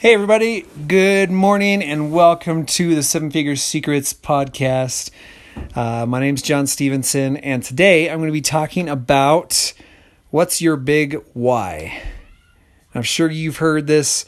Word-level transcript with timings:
Hey, 0.00 0.14
everybody. 0.14 0.64
Good 0.86 1.28
morning 1.28 1.82
and 1.82 2.12
welcome 2.12 2.66
to 2.66 2.94
the 2.94 3.02
Seven 3.02 3.32
Figure 3.32 3.56
Secrets 3.56 4.14
podcast. 4.14 5.10
Uh, 5.74 6.06
my 6.06 6.20
name 6.20 6.36
is 6.36 6.42
John 6.42 6.68
Stevenson, 6.68 7.36
and 7.38 7.64
today 7.64 8.08
I'm 8.08 8.18
going 8.18 8.28
to 8.28 8.32
be 8.32 8.40
talking 8.40 8.88
about 8.88 9.72
what's 10.30 10.62
your 10.62 10.76
big 10.76 11.20
why. 11.32 12.00
I'm 12.94 13.02
sure 13.02 13.28
you've 13.28 13.56
heard 13.56 13.88
this 13.88 14.24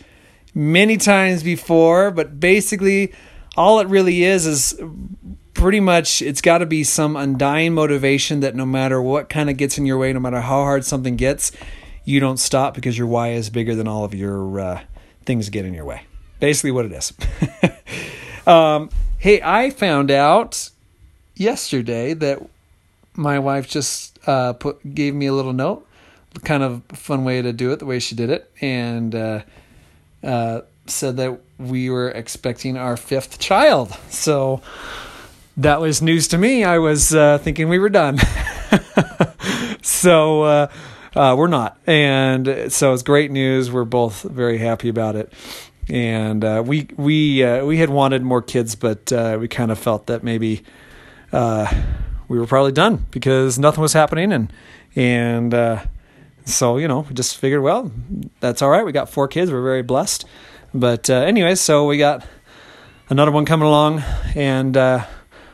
many 0.57 0.97
times 0.97 1.45
before, 1.45 2.11
but 2.11 2.41
basically, 2.41 3.15
all 3.57 3.79
it 3.79 3.87
really 3.87 4.25
is 4.25 4.47
is 4.47 4.75
pretty 5.55 5.79
much 5.79 6.21
it's 6.21 6.41
got 6.41 6.59
to 6.59 6.67
be 6.67 6.83
some 6.83 7.15
undying 7.15 7.75
motivation 7.75 8.41
that 8.41 8.57
no 8.57 8.67
matter 8.67 9.01
what 9.01 9.29
kind 9.29 9.49
of 9.49 9.57
gets 9.57 9.79
in 9.79 9.87
your 9.87 9.99
way, 9.99 10.13
no 10.13 10.19
matter 10.19 10.41
how 10.41 10.65
hard 10.65 10.85
something 10.85 11.15
gets, 11.15 11.53
you 12.05 12.19
don't 12.19 12.39
stop 12.39 12.75
because 12.75 12.99
your 12.99 13.07
why 13.07 13.31
is 13.31 13.51
bigger 13.51 13.77
than 13.77 13.87
all 13.87 14.03
of 14.03 14.13
your. 14.17 14.59
Uh, 14.59 14.81
things 15.25 15.49
get 15.49 15.65
in 15.65 15.75
your 15.75 15.85
way. 15.85 16.03
Basically, 16.39 16.71
what 16.71 16.87
it 16.87 16.93
is. 16.93 17.13
um, 18.47 18.91
hey, 19.19 19.41
I 19.43 19.71
found 19.71 20.11
out 20.11 20.71
yesterday 21.35 22.15
that 22.15 22.41
my 23.15 23.39
wife 23.39 23.69
just 23.69 24.19
uh, 24.27 24.55
put 24.55 24.95
gave 24.95 25.15
me 25.15 25.27
a 25.27 25.33
little 25.33 25.53
note, 25.53 25.87
kind 26.45 26.63
of 26.63 26.83
fun 26.93 27.25
way 27.25 27.43
to 27.43 27.53
do 27.53 27.73
it, 27.73 27.79
the 27.79 27.87
way 27.87 27.99
she 27.99 28.15
did 28.15 28.31
it, 28.31 28.51
and 28.61 29.15
uh, 29.15 29.43
uh, 30.23 30.63
said 30.87 31.17
that 31.19 31.39
we 31.59 31.91
were 31.91 32.11
expecting 32.11 32.77
our 32.77 32.97
fifth 32.97 33.39
child. 33.39 33.91
So 34.09 34.63
that 35.57 35.81
was 35.81 36.01
news 36.01 36.29
to 36.29 36.39
me. 36.39 36.65
I 36.65 36.79
was 36.79 37.15
uh, 37.15 37.39
thinking 37.39 37.69
we 37.69 37.79
were 37.79 37.91
done. 37.91 38.19
so 39.83 40.69
uh, 41.15 41.35
we're 41.37 41.49
not, 41.49 41.79
and 41.87 42.73
so 42.73 42.93
it's 42.93 43.03
great 43.03 43.31
news. 43.33 43.71
We're 43.71 43.85
both 43.85 44.23
very 44.23 44.59
happy 44.59 44.89
about 44.89 45.17
it, 45.17 45.33
and 45.89 46.45
uh, 46.45 46.63
we 46.65 46.89
we 46.97 47.43
uh, 47.43 47.65
we 47.65 47.79
had 47.79 47.91
wanted 47.91 48.23
more 48.23 48.43
kids, 48.43 48.77
but 48.77 49.13
uh, 49.13 49.37
we 49.41 49.49
kind 49.49 49.73
of 49.73 49.79
felt 49.79 50.07
that 50.07 50.23
maybe 50.23 50.63
uh, 51.33 51.73
we 52.29 52.39
were 52.39 52.47
probably 52.47 52.71
done 52.71 53.07
because 53.11 53.59
nothing 53.59 53.83
was 53.83 53.93
happening, 53.93 54.33
and 54.33 54.53
and 54.95 55.53
uh, 55.53 55.85
so 56.45 56.77
you 56.77 56.87
know 56.87 57.01
we 57.01 57.15
just 57.15 57.39
figured, 57.39 57.63
well, 57.63 57.91
that's 58.39 58.63
all 58.63 58.71
right. 58.71 58.85
We 58.85 58.93
got 58.93 59.11
four 59.11 59.27
kids. 59.27 59.51
We're 59.51 59.63
very 59.63 59.83
blessed, 59.83 60.27
but 60.73 61.11
anyway, 61.11 61.57
so 61.57 61.87
we 61.87 61.99
got 61.99 62.25
another 63.09 63.33
one 63.33 63.47
coming 63.47 63.67
along, 63.67 64.05
and 64.37 64.79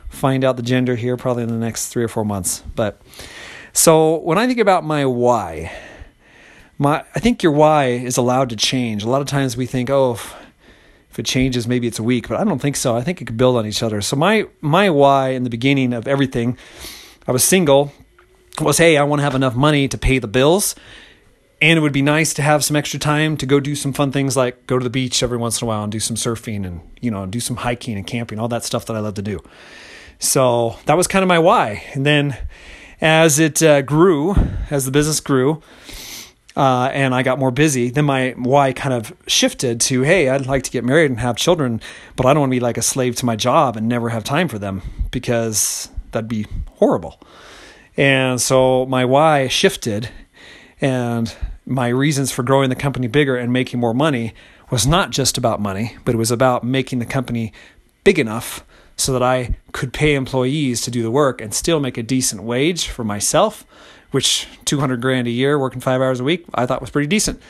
find 0.09 0.43
out 0.43 0.55
the 0.55 0.63
gender 0.63 0.95
here 0.95 1.17
probably 1.17 1.43
in 1.43 1.49
the 1.49 1.55
next 1.55 1.89
three 1.89 2.03
or 2.03 2.09
four 2.09 2.25
months, 2.25 2.61
but. 2.75 3.01
So 3.77 4.17
when 4.17 4.39
I 4.39 4.47
think 4.47 4.57
about 4.57 4.83
my 4.83 5.05
why, 5.05 5.71
my 6.79 7.05
I 7.13 7.19
think 7.19 7.43
your 7.43 7.51
why 7.51 7.89
is 7.89 8.17
allowed 8.17 8.49
to 8.49 8.55
change. 8.55 9.03
A 9.03 9.07
lot 9.07 9.21
of 9.21 9.27
times 9.27 9.55
we 9.55 9.67
think, 9.67 9.91
oh, 9.91 10.13
if, 10.13 10.35
if 11.11 11.19
it 11.19 11.27
changes, 11.27 11.67
maybe 11.67 11.85
it's 11.85 11.99
a 11.99 12.03
weak, 12.03 12.27
but 12.27 12.39
I 12.39 12.43
don't 12.43 12.57
think 12.57 12.75
so. 12.75 12.95
I 12.95 13.03
think 13.03 13.21
it 13.21 13.25
could 13.25 13.37
build 13.37 13.55
on 13.55 13.67
each 13.67 13.83
other. 13.83 14.01
So 14.01 14.15
my 14.15 14.47
my 14.61 14.89
why 14.89 15.29
in 15.29 15.43
the 15.43 15.51
beginning 15.51 15.93
of 15.93 16.07
everything, 16.07 16.57
I 17.27 17.31
was 17.31 17.43
single, 17.43 17.91
was 18.59 18.79
hey, 18.79 18.97
I 18.97 19.03
want 19.03 19.19
to 19.19 19.23
have 19.23 19.35
enough 19.35 19.55
money 19.55 19.87
to 19.89 19.97
pay 19.97 20.17
the 20.17 20.27
bills. 20.27 20.73
And 21.61 21.77
it 21.77 21.81
would 21.83 21.93
be 21.93 22.01
nice 22.01 22.33
to 22.33 22.41
have 22.41 22.63
some 22.63 22.75
extra 22.75 22.99
time 22.99 23.37
to 23.37 23.45
go 23.45 23.59
do 23.59 23.75
some 23.75 23.93
fun 23.93 24.11
things 24.11 24.35
like 24.35 24.65
go 24.65 24.79
to 24.79 24.83
the 24.83 24.89
beach 24.89 25.21
every 25.21 25.37
once 25.37 25.61
in 25.61 25.65
a 25.65 25.67
while 25.67 25.83
and 25.83 25.91
do 25.91 25.99
some 25.99 26.15
surfing 26.17 26.65
and 26.65 26.81
you 26.99 27.11
know 27.11 27.27
do 27.27 27.39
some 27.39 27.57
hiking 27.57 27.95
and 27.95 28.07
camping, 28.07 28.39
all 28.39 28.47
that 28.47 28.63
stuff 28.63 28.87
that 28.87 28.95
I 28.95 29.01
love 29.01 29.13
to 29.13 29.21
do. 29.21 29.39
So 30.17 30.77
that 30.87 30.97
was 30.97 31.05
kind 31.05 31.21
of 31.21 31.29
my 31.29 31.37
why. 31.37 31.83
And 31.93 32.07
then 32.07 32.35
as 33.01 33.39
it 33.39 33.61
uh, 33.61 33.81
grew, 33.81 34.35
as 34.69 34.85
the 34.85 34.91
business 34.91 35.19
grew, 35.19 35.61
uh, 36.55 36.89
and 36.91 37.13
I 37.13 37.21
got 37.21 37.37
more 37.37 37.51
busy, 37.51 37.91
then 37.91 38.05
my 38.05 38.31
why 38.31 38.73
kind 38.73 38.93
of 38.93 39.13
shifted 39.27 39.79
to, 39.81 40.01
hey, 40.01 40.27
I'd 40.29 40.47
like 40.47 40.63
to 40.63 40.71
get 40.71 40.83
married 40.83 41.11
and 41.11 41.19
have 41.19 41.37
children, 41.37 41.79
but 42.15 42.25
I 42.25 42.33
don't 42.33 42.41
want 42.41 42.49
to 42.49 42.55
be 42.55 42.59
like 42.59 42.79
a 42.79 42.81
slave 42.81 43.15
to 43.17 43.27
my 43.27 43.35
job 43.35 43.77
and 43.77 43.87
never 43.87 44.09
have 44.09 44.23
time 44.23 44.47
for 44.47 44.57
them 44.57 44.81
because 45.11 45.89
that'd 46.11 46.27
be 46.27 46.47
horrible. 46.77 47.21
And 47.95 48.41
so 48.41 48.87
my 48.87 49.05
why 49.05 49.47
shifted, 49.47 50.09
and 50.81 51.33
my 51.65 51.89
reasons 51.89 52.31
for 52.31 52.41
growing 52.41 52.69
the 52.69 52.75
company 52.75 53.07
bigger 53.07 53.35
and 53.35 53.53
making 53.53 53.79
more 53.79 53.93
money 53.93 54.33
was 54.71 54.87
not 54.87 55.11
just 55.11 55.37
about 55.37 55.61
money, 55.61 55.95
but 56.05 56.15
it 56.15 56.17
was 56.17 56.31
about 56.31 56.63
making 56.63 56.99
the 56.99 57.05
company 57.05 57.53
big 58.03 58.17
enough 58.17 58.63
so 58.97 59.13
that 59.13 59.23
I 59.23 59.55
could 59.71 59.93
pay 59.93 60.15
employees 60.15 60.81
to 60.81 60.91
do 60.91 61.03
the 61.03 61.11
work 61.11 61.39
and 61.39 61.53
still 61.53 61.79
make 61.79 61.97
a 61.97 62.03
decent 62.03 62.43
wage 62.43 62.87
for 62.87 63.03
myself, 63.03 63.65
which 64.11 64.47
200 64.65 64.99
grand 64.99 65.27
a 65.27 65.31
year 65.31 65.57
working 65.57 65.79
5 65.79 66.01
hours 66.01 66.19
a 66.19 66.23
week 66.23 66.45
I 66.53 66.65
thought 66.65 66.81
was 66.81 66.89
pretty 66.89 67.07
decent. 67.07 67.41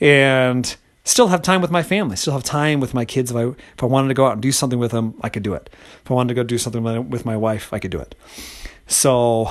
And 0.00 0.74
still 1.02 1.28
have 1.28 1.42
time 1.42 1.60
with 1.60 1.70
my 1.70 1.82
family, 1.82 2.16
still 2.16 2.32
have 2.32 2.44
time 2.44 2.80
with 2.80 2.94
my 2.94 3.04
kids 3.04 3.30
if 3.30 3.36
I 3.36 3.44
if 3.48 3.82
I 3.82 3.86
wanted 3.86 4.08
to 4.08 4.14
go 4.14 4.26
out 4.26 4.34
and 4.34 4.42
do 4.42 4.52
something 4.52 4.78
with 4.78 4.92
them, 4.92 5.14
I 5.20 5.28
could 5.28 5.42
do 5.42 5.52
it. 5.54 5.68
If 6.04 6.10
I 6.10 6.14
wanted 6.14 6.28
to 6.28 6.34
go 6.34 6.44
do 6.44 6.58
something 6.58 7.10
with 7.10 7.26
my 7.26 7.36
wife, 7.36 7.72
I 7.72 7.78
could 7.78 7.90
do 7.90 7.98
it. 7.98 8.14
So 8.86 9.50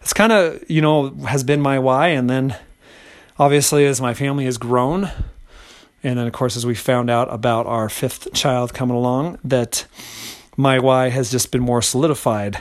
it's 0.00 0.12
kind 0.12 0.32
of, 0.32 0.62
you 0.68 0.82
know, 0.82 1.10
has 1.26 1.44
been 1.44 1.60
my 1.60 1.78
why 1.78 2.08
and 2.08 2.28
then 2.28 2.56
obviously 3.38 3.86
as 3.86 4.00
my 4.00 4.12
family 4.12 4.44
has 4.44 4.58
grown 4.58 5.10
and 6.02 6.18
then 6.18 6.26
of 6.26 6.32
course 6.32 6.56
as 6.56 6.66
we 6.66 6.74
found 6.74 7.10
out 7.10 7.32
about 7.32 7.66
our 7.66 7.88
fifth 7.88 8.32
child 8.32 8.74
coming 8.74 8.96
along 8.96 9.38
that 9.44 9.86
my 10.56 10.78
why 10.78 11.08
has 11.08 11.30
just 11.30 11.50
been 11.50 11.62
more 11.62 11.82
solidified 11.82 12.58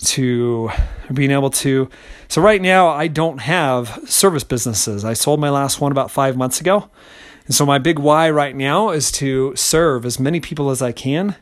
to 0.00 0.70
being 1.12 1.30
able 1.30 1.50
to. 1.50 1.88
So, 2.28 2.40
right 2.40 2.60
now, 2.60 2.88
I 2.88 3.06
don't 3.06 3.38
have 3.38 4.00
service 4.08 4.44
businesses. 4.44 5.04
I 5.04 5.12
sold 5.12 5.40
my 5.40 5.50
last 5.50 5.80
one 5.80 5.92
about 5.92 6.10
five 6.10 6.36
months 6.36 6.60
ago. 6.60 6.90
And 7.46 7.54
so, 7.54 7.66
my 7.66 7.78
big 7.78 7.98
why 7.98 8.30
right 8.30 8.56
now 8.56 8.90
is 8.90 9.12
to 9.12 9.54
serve 9.56 10.06
as 10.06 10.18
many 10.18 10.40
people 10.40 10.70
as 10.70 10.80
I 10.80 10.92
can 10.92 11.36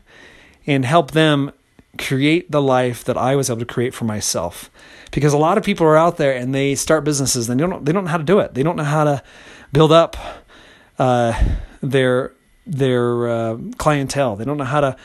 and 0.67 0.85
help 0.85 1.11
them 1.11 1.51
create 1.97 2.51
the 2.51 2.61
life 2.61 3.03
that 3.05 3.17
I 3.17 3.35
was 3.35 3.49
able 3.49 3.59
to 3.59 3.65
create 3.65 3.93
for 3.93 4.05
myself. 4.05 4.69
Because 5.11 5.33
a 5.33 5.37
lot 5.37 5.57
of 5.57 5.63
people 5.63 5.85
are 5.87 5.97
out 5.97 6.17
there 6.17 6.33
and 6.35 6.53
they 6.53 6.75
start 6.75 7.03
businesses 7.03 7.49
and 7.49 7.59
they 7.59 7.65
don't 7.65 7.85
they 7.85 7.91
don't 7.91 8.05
know 8.05 8.11
how 8.11 8.17
to 8.17 8.23
do 8.23 8.39
it. 8.39 8.53
They 8.53 8.63
don't 8.63 8.75
know 8.75 8.83
how 8.83 9.05
to 9.05 9.23
build 9.71 9.91
up 9.91 10.17
uh, 10.99 11.41
their 11.81 12.33
their 12.67 13.27
uh, 13.27 13.57
clientele. 13.77 14.35
They 14.35 14.45
don't 14.45 14.57
know 14.57 14.63
how 14.63 14.81
to 14.81 14.95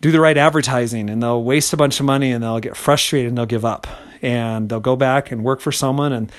do 0.00 0.10
the 0.10 0.20
right 0.20 0.36
advertising 0.36 1.08
and 1.08 1.22
they'll 1.22 1.42
waste 1.42 1.72
a 1.72 1.76
bunch 1.76 2.00
of 2.00 2.06
money 2.06 2.32
and 2.32 2.42
they'll 2.42 2.58
get 2.58 2.76
frustrated 2.76 3.28
and 3.28 3.38
they'll 3.38 3.46
give 3.46 3.64
up. 3.64 3.86
And 4.22 4.68
they'll 4.68 4.80
go 4.80 4.96
back 4.96 5.30
and 5.30 5.44
work 5.44 5.60
for 5.60 5.70
someone 5.70 6.12
and 6.12 6.32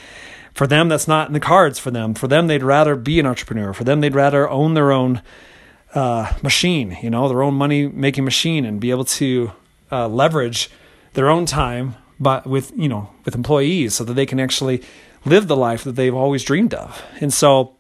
for 0.54 0.68
them 0.68 0.90
that's 0.90 1.08
not 1.08 1.28
in 1.28 1.34
the 1.34 1.40
cards 1.40 1.80
for 1.80 1.92
them. 1.92 2.14
For 2.16 2.28
them 2.28 2.48
they'd 2.48 2.64
rather 2.64 2.96
be 2.96 3.20
an 3.20 3.26
entrepreneur. 3.26 3.74
For 3.74 3.84
them 3.86 4.02
they'd 4.02 4.16
rather 4.16 4.50
own 4.50 4.74
their 4.74 4.92
own 4.92 5.22
uh, 5.94 6.34
machine 6.44 6.98
you 7.02 7.10
know 7.10 7.30
their 7.30 7.42
own 7.42 7.54
money 7.54 7.88
making 7.88 8.26
machine 8.26 8.66
and 8.66 8.80
be 8.80 8.92
able 8.92 9.06
to 9.06 9.52
uh, 9.92 10.08
leverage 10.08 10.70
their 11.14 11.30
own 11.30 11.46
time 11.46 11.96
but 12.20 12.46
with 12.46 12.72
you 12.76 12.90
know 12.90 13.10
with 13.24 13.36
employees 13.36 13.96
so 13.96 14.04
that 14.04 14.14
they 14.14 14.26
can 14.26 14.40
actually 14.40 14.84
live 15.26 15.48
the 15.48 15.56
life 15.56 15.84
that 15.84 15.94
they've 15.94 16.16
always 16.16 16.44
dreamed 16.44 16.74
of. 16.74 17.04
And 17.20 17.34
so 17.34 17.77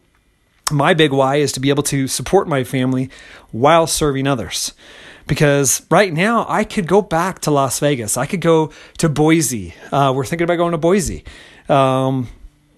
my 0.71 0.93
big 0.93 1.11
why 1.11 1.37
is 1.37 1.51
to 1.53 1.59
be 1.59 1.69
able 1.69 1.83
to 1.83 2.07
support 2.07 2.47
my 2.47 2.63
family 2.63 3.09
while 3.51 3.87
serving 3.87 4.27
others 4.27 4.73
because 5.27 5.85
right 5.91 6.11
now 6.11 6.45
I 6.49 6.63
could 6.63 6.87
go 6.87 7.01
back 7.01 7.39
to 7.39 7.51
Las 7.51 7.79
Vegas. 7.79 8.17
I 8.17 8.25
could 8.25 8.41
go 8.41 8.71
to 8.97 9.09
Boise. 9.09 9.73
Uh, 9.91 10.13
we're 10.15 10.25
thinking 10.25 10.45
about 10.45 10.55
going 10.55 10.71
to 10.71 10.77
Boise. 10.77 11.23
Um, 11.69 12.29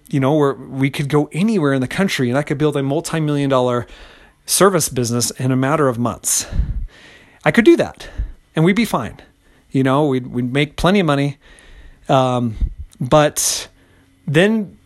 you 0.08 0.18
know, 0.18 0.34
where 0.34 0.54
we 0.54 0.90
could 0.90 1.08
go 1.08 1.28
anywhere 1.32 1.72
in 1.72 1.80
the 1.80 1.88
country, 1.88 2.28
and 2.28 2.36
I 2.36 2.42
could 2.42 2.58
build 2.58 2.76
a 2.76 2.82
multi-million 2.82 3.48
dollar 3.48 3.86
service 4.44 4.88
business 4.88 5.30
in 5.30 5.52
a 5.52 5.56
matter 5.56 5.86
of 5.86 5.98
months. 5.98 6.46
I 7.44 7.52
could 7.52 7.64
do 7.64 7.76
that, 7.76 8.08
and 8.56 8.64
we'd 8.64 8.74
be 8.74 8.84
fine. 8.84 9.18
You 9.70 9.84
know, 9.84 10.06
we'd 10.06 10.26
we'd 10.26 10.52
make 10.52 10.74
plenty 10.74 10.98
of 10.98 11.06
money, 11.06 11.38
um, 12.08 12.56
but 13.00 13.68
then 14.26 14.76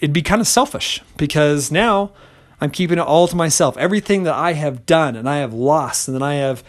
it'd 0.00 0.12
be 0.12 0.22
kind 0.22 0.40
of 0.40 0.48
selfish 0.48 1.02
because 1.16 1.70
now 1.70 2.12
I'm 2.60 2.70
keeping 2.70 2.98
it 2.98 3.02
all 3.02 3.28
to 3.28 3.36
myself. 3.36 3.76
Everything 3.76 4.24
that 4.24 4.34
I 4.34 4.54
have 4.54 4.86
done 4.86 5.14
and 5.14 5.28
I 5.28 5.38
have 5.38 5.54
lost 5.54 6.08
and 6.08 6.14
that 6.14 6.22
I 6.22 6.34
have 6.34 6.64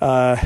uh, 0.00 0.36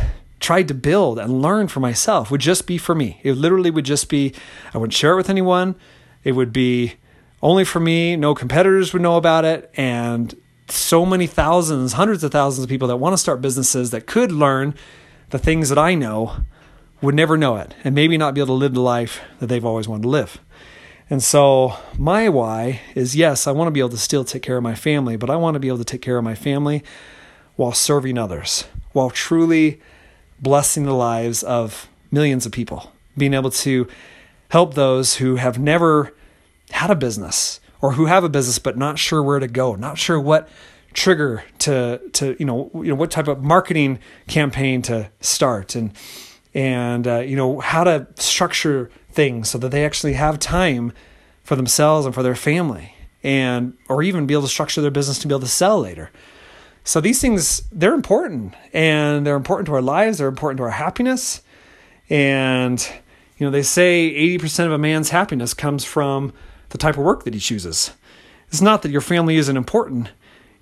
tried 0.41 0.69
to 0.69 0.75
build 0.75 1.19
and 1.19 1.43
learn 1.43 1.69
for 1.69 1.81
myself 1.81 2.31
would 2.31 2.41
just 2.41 2.67
be 2.67 2.79
for 2.79 2.95
me. 2.95 3.21
It 3.23 3.33
literally 3.33 3.71
would 3.71 3.85
just 3.85 4.09
be, 4.09 4.35
I 4.73 4.79
wouldn't 4.79 4.95
share 4.95 5.13
it 5.13 5.17
with 5.17 5.31
anyone. 5.31 5.75
It 6.23 6.33
would 6.33 6.53
be 6.53 6.95
only 7.43 7.65
for 7.65 7.81
me. 7.81 8.17
No 8.17 8.35
competitors 8.35 8.93
would 8.93 9.03
know 9.03 9.17
about 9.17 9.45
it. 9.45 9.71
And 9.75 10.35
so 10.69 11.07
many 11.07 11.27
thousands, 11.27 11.95
hundreds 11.95 12.23
of 12.23 12.31
thousands 12.31 12.65
of 12.65 12.71
people 12.71 12.89
that 12.89 12.97
want 12.97 13.15
to 13.15 13.19
start 13.19 13.41
businesses 13.41 13.91
that 13.91 14.07
could 14.07 14.31
learn 14.31 14.75
the 15.31 15.39
things 15.39 15.69
that 15.71 15.79
I 15.79 15.95
know 15.95 16.45
would 17.01 17.15
never 17.15 17.37
know 17.37 17.57
it 17.57 17.75
and 17.85 17.95
maybe 17.95 18.19
not 18.19 18.35
be 18.35 18.41
able 18.41 18.49
to 18.49 18.53
live 18.55 18.75
the 18.75 18.81
life 18.81 19.21
that 19.39 19.47
they've 19.47 19.65
always 19.65 19.89
wanted 19.89 20.03
to 20.03 20.09
live. 20.09 20.41
And 21.11 21.23
so 21.23 21.75
my 21.97 22.29
why 22.29 22.81
is 22.95 23.17
yes, 23.17 23.47
I 23.47 23.53
want 23.53 23.69
to 23.69 23.73
be 23.73 23.81
able 23.81 23.91
to 23.91 23.99
still 23.99 24.25
take 24.25 24.43
care 24.43 24.59
of 24.59 24.63
my 24.63 24.75
family, 24.75 25.17
but 25.17 25.31
I 25.31 25.37
want 25.37 25.55
to 25.55 25.61
be 25.61 25.69
able 25.69 25.79
to 25.79 25.85
take 25.85 26.03
care 26.03 26.19
of 26.19 26.25
my 26.25 26.35
family 26.35 26.83
while 27.57 27.73
serving 27.73 28.19
others, 28.19 28.65
while 28.93 29.11
truly 29.11 29.81
blessing 30.41 30.85
the 30.85 30.95
lives 30.95 31.43
of 31.43 31.89
millions 32.11 32.47
of 32.47 32.53
people, 32.53 32.93
being 33.17 33.35
able 33.35 33.51
to 33.51 33.89
help 34.51 34.75
those 34.75 35.17
who 35.17 35.37
have 35.37 35.59
never 35.59 36.15
had 36.71 36.91
a 36.91 36.95
business 36.95 37.61
or 37.81 37.93
who 37.93 38.07
have 38.07 38.25
a 38.25 38.29
business 38.29 38.59
but 38.59 38.77
not 38.77 38.99
sure 38.99 39.23
where 39.23 39.39
to 39.39 39.49
go, 39.49 39.75
not 39.75 39.99
sure 39.99 40.21
what 40.21 40.49
trigger 40.95 41.45
to 41.59 42.01
to 42.13 42.35
you 42.39 42.47
know 42.47 42.71
you 42.75 42.89
know 42.89 42.95
what 42.95 43.11
type 43.11 43.29
of 43.29 43.43
marketing 43.43 43.99
campaign 44.27 44.83
to 44.83 45.11
start. 45.21 45.75
And 45.75 45.93
and 46.55 47.07
uh, 47.07 47.19
you 47.19 47.37
know 47.37 47.61
how 47.61 47.85
to 47.85 48.07
structure 48.17 48.91
things 49.11 49.51
so 49.51 49.59
that 49.59 49.71
they 49.71 49.85
actually 49.85 50.15
have 50.15 50.39
time 50.39 50.93
for 51.43 51.57
themselves 51.57 52.07
and 52.07 52.15
for 52.15 52.23
their 52.23 52.35
family 52.35 52.95
and 53.23 53.77
or 53.89 54.03
even 54.03 54.27
be 54.27 54.35
able 54.35 54.43
to 54.43 54.49
structure 54.49 54.81
their 54.81 54.91
business 54.91 55.19
to 55.19 55.29
be 55.29 55.33
able 55.33 55.41
to 55.41 55.47
sell 55.47 55.81
later. 55.81 56.11
So 56.85 57.01
these 57.01 57.21
things 57.21 57.63
they're 57.73 57.95
important 57.95 58.55
and 58.73 59.27
they're 59.27 59.37
important 59.37 59.67
to 59.67 59.75
our 59.75 59.83
lives 59.83 60.19
they're 60.19 60.29
important 60.29 60.59
to 60.59 60.65
our 60.65 60.71
happiness. 60.71 61.43
And 62.11 62.81
you 63.37 63.47
know 63.47 63.51
they 63.51 63.63
say 63.63 64.13
80% 64.39 64.67
of 64.67 64.73
a 64.73 64.79
man's 64.79 65.11
happiness 65.11 65.55
comes 65.55 65.85
from 65.85 66.33
the 66.71 66.79
type 66.79 66.97
of 66.97 67.05
work 67.05 67.25
that 67.25 67.35
he 67.35 67.41
chooses. 67.41 67.93
It's 68.49 68.63
not 68.63 68.83
that 68.83 68.91
your 68.91 69.01
family 69.01 69.37
isn't 69.37 69.57
important 69.57 70.11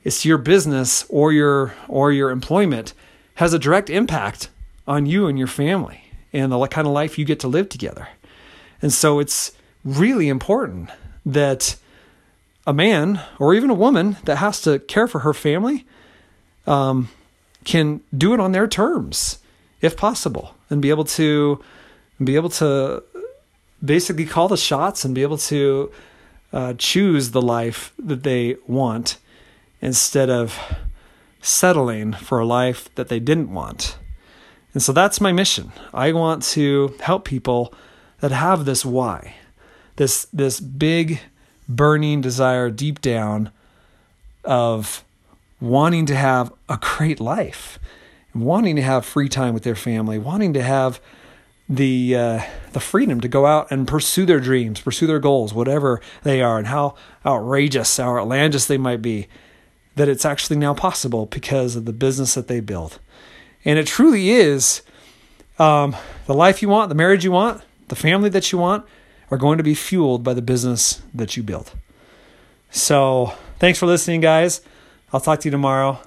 it's 0.07 0.25
your 0.25 0.39
business 0.39 1.05
or 1.09 1.33
your 1.33 1.75
or 1.89 2.13
your 2.13 2.31
employment 2.31 2.95
has 3.35 3.53
a 3.53 3.59
direct 3.59 3.91
impact 3.91 4.49
on 4.87 5.07
you 5.07 5.27
and 5.27 5.39
your 5.39 5.49
family 5.49 6.01
and 6.33 6.53
the 6.53 6.67
kind 6.67 6.87
of 6.87 6.93
life 6.93 7.19
you 7.19 7.25
get 7.25 7.41
to 7.41 7.49
live 7.49 7.69
together. 7.69 8.09
And 8.83 8.93
so 8.93 9.19
it's 9.19 9.53
really 9.85 10.29
important 10.29 10.91
that 11.25 11.77
a 12.67 12.73
man 12.73 13.21
or 13.39 13.55
even 13.55 13.71
a 13.71 13.75
woman 13.75 14.17
that 14.25 14.37
has 14.37 14.61
to 14.63 14.79
care 14.81 15.07
for 15.07 15.21
her 15.21 15.33
family 15.33 15.87
um, 16.67 17.09
can 17.65 18.01
do 18.17 18.35
it 18.35 18.41
on 18.41 18.53
their 18.53 18.67
terms, 18.67 19.39
if 19.81 19.97
possible, 19.97 20.55
and 20.69 20.83
be 20.83 20.91
able 20.91 21.05
to 21.05 21.63
be 22.23 22.35
able 22.35 22.49
to 22.49 23.03
basically 23.85 24.25
call 24.25 24.49
the 24.49 24.57
shots 24.57 25.05
and 25.05 25.15
be 25.15 25.23
able 25.23 25.37
to 25.37 25.91
uh, 26.53 26.75
choose 26.79 27.31
the 27.33 27.43
life 27.43 27.93
that 27.99 28.23
they 28.23 28.57
want 28.67 29.19
instead 29.81 30.31
of 30.31 30.59
settling 31.43 32.13
for 32.13 32.41
a 32.41 32.47
life 32.47 32.93
that 32.95 33.09
they 33.09 33.21
didn't 33.21 33.53
want. 33.53 33.99
And 34.77 34.83
so 34.83 34.93
that's 34.93 35.23
my 35.23 35.33
mission. 35.33 35.73
I 35.95 36.13
want 36.13 36.43
to 36.43 36.95
help 37.01 37.25
people 37.25 37.73
that 38.21 38.31
have 38.31 38.67
this 38.67 38.85
why, 38.85 39.37
this 39.97 40.27
this 40.35 40.61
big 40.61 41.21
burning 41.67 42.21
desire 42.21 42.69
deep 42.69 43.01
down 43.01 43.53
of 44.45 45.03
wanting 45.63 46.05
to 46.05 46.15
have 46.15 46.53
a 46.69 46.79
great 46.79 47.21
life, 47.21 47.79
wanting 48.35 48.77
to 48.77 48.83
have 48.83 49.07
free 49.07 49.31
time 49.31 49.55
with 49.55 49.63
their 49.63 49.75
family, 49.75 50.19
wanting 50.19 50.53
to 50.53 50.63
have 50.63 51.01
the 51.71 52.15
uh, 52.15 52.43
the 52.75 52.81
freedom 52.81 53.19
to 53.23 53.29
go 53.29 53.47
out 53.47 53.69
and 53.71 53.89
pursue 53.89 54.27
their 54.27 54.41
dreams, 54.41 54.83
pursue 54.83 55.07
their 55.07 55.21
goals, 55.21 55.55
whatever 55.55 56.03
they 56.23 56.43
are, 56.43 56.59
and 56.59 56.67
how 56.67 56.97
outrageous, 57.25 57.97
how 57.97 58.19
outlandish 58.19 58.67
they 58.67 58.77
might 58.77 59.01
be 59.01 59.27
that 59.95 60.07
it's 60.07 60.27
actually 60.27 60.59
now 60.59 60.75
possible 60.75 61.25
because 61.25 61.77
of 61.77 61.87
the 61.87 61.95
business 61.95 62.35
that 62.35 62.47
they 62.47 62.61
build. 62.61 62.99
And 63.67 63.81
it 63.81 63.87
truly 63.87 64.31
is 64.31 64.81
um, 65.59 65.95
the 66.27 66.35
life 66.35 66.63
you 66.63 66.69
want, 66.69 66.89
the 66.89 66.95
marriage 66.95 67.25
you 67.25 67.33
want, 67.33 67.63
the 67.89 67.97
family 67.97 68.29
that 68.31 68.53
you 68.53 68.59
want 68.59 68.87
are 69.31 69.37
going 69.37 69.59
to 69.59 69.65
be 69.65 69.75
fueled 69.75 70.23
by 70.23 70.33
the 70.33 70.41
business 70.41 71.03
that 71.13 71.37
you 71.37 71.43
build. 71.43 71.73
So, 72.71 73.33
thanks 73.59 73.79
for 73.79 73.87
listening, 73.87 74.21
guys. 74.21 74.61
I'll 75.13 75.21
talk 75.21 75.41
to 75.41 75.49
you 75.49 75.51
tomorrow. 75.51 75.99